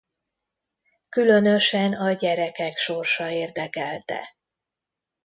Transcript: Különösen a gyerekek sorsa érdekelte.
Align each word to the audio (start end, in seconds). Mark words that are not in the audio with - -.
Különösen 1.09 1.93
a 1.93 2.13
gyerekek 2.13 2.77
sorsa 2.77 3.29
érdekelte. 3.29 4.35